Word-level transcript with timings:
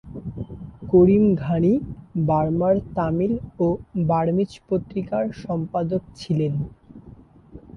করিম 0.89 1.25
ঘানি 1.43 1.73
বার্মার 2.27 2.75
তামিল 2.95 3.33
ও 3.59 3.67
বার্মিজ 4.09 4.51
পত্রিকার 4.67 5.23
সম্পাদক 5.43 6.01
ছিলেন। 6.15 6.53